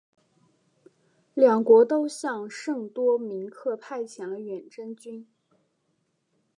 [1.35, 5.27] 两国都向圣多明克派遣了远征军。